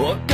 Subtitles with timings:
[0.00, 0.29] book?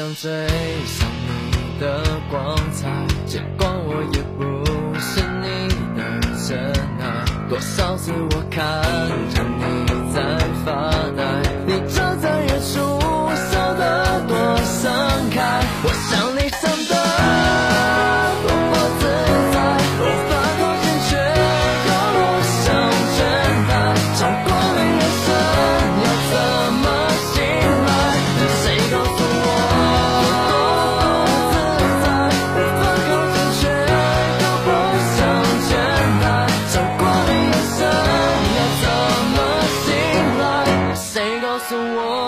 [0.00, 0.30] 想追
[0.86, 2.88] 上你的光彩，
[3.26, 4.64] 尽管我也不
[4.98, 5.98] 是你的
[6.48, 6.58] 真
[6.98, 7.04] 爱。
[7.50, 8.82] 多少次我看
[9.28, 9.62] 着你
[10.14, 12.89] 在发呆，你站在远处。
[41.70, 42.19] so one.